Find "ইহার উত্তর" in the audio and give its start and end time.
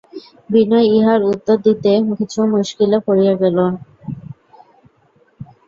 0.91-1.57